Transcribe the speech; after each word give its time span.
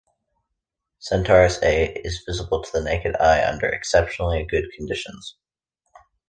Centaurus 0.97 1.59
A 1.61 1.93
is 2.03 2.23
visible 2.25 2.63
to 2.63 2.71
the 2.73 2.81
naked 2.83 3.15
eye 3.17 3.47
under 3.47 3.67
exceptionally 3.67 4.43
good 4.49 4.71
conditions. 4.75 5.35